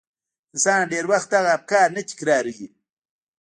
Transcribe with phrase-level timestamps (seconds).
[0.53, 2.67] انسان ډېر وخت دغه افکار نه تکراروي.